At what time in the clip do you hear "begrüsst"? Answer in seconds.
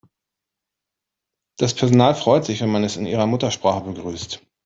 3.83-4.41